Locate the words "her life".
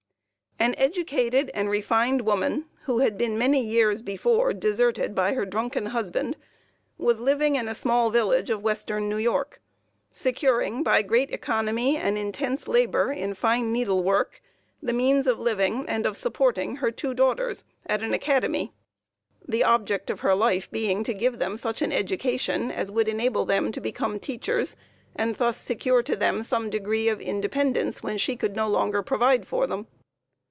20.19-20.69